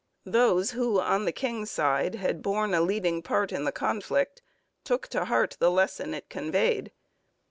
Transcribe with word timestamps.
Those 0.25 0.71
who 0.71 0.99
on 0.99 1.25
the 1.25 1.31
king's 1.31 1.69
side 1.69 2.15
had 2.15 2.41
borne 2.41 2.73
a 2.73 2.81
leading 2.81 3.21
part 3.21 3.51
in 3.51 3.65
the 3.65 3.71
conflict 3.71 4.41
took 4.83 5.07
to 5.09 5.25
heart 5.25 5.57
the 5.59 5.69
lesson 5.69 6.15
it 6.15 6.27
conveyed. 6.27 6.91